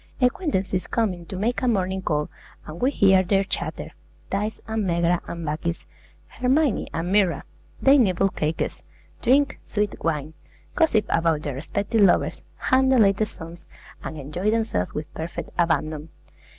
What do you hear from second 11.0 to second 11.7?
about their